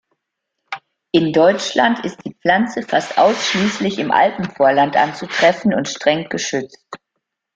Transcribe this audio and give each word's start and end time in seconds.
In 1.11 1.31
Deutschland 1.31 2.03
ist 2.05 2.25
die 2.25 2.33
Pflanze 2.33 2.81
fast 2.81 3.19
ausschließlich 3.19 3.99
im 3.99 4.09
Alpenvorland 4.09 4.95
anzutreffen 4.97 5.75
und 5.75 5.87
streng 5.87 6.27
geschützt. 6.27 6.83